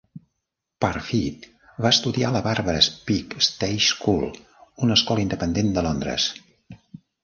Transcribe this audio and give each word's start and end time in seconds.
Parfitt 0.85 1.45
va 1.87 1.91
estudiar 1.97 2.31
a 2.33 2.35
la 2.37 2.43
Barbara 2.49 2.83
Speake 2.89 3.45
Stage 3.51 3.89
School, 3.93 4.29
una 4.89 5.01
escola 5.01 5.29
independent 5.31 5.75
de 5.79 5.89
Londres. 5.93 6.33